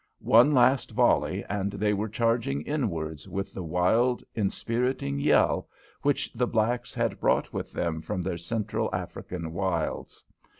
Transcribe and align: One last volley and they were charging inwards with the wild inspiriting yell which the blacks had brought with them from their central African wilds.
One 0.25 0.51
last 0.55 0.89
volley 0.89 1.45
and 1.47 1.73
they 1.73 1.93
were 1.93 2.09
charging 2.09 2.63
inwards 2.63 3.29
with 3.29 3.53
the 3.53 3.61
wild 3.61 4.23
inspiriting 4.33 5.19
yell 5.19 5.69
which 6.01 6.33
the 6.33 6.47
blacks 6.47 6.95
had 6.95 7.19
brought 7.19 7.53
with 7.53 7.71
them 7.71 8.01
from 8.01 8.23
their 8.23 8.39
central 8.39 8.89
African 8.95 9.53
wilds. 9.53 10.23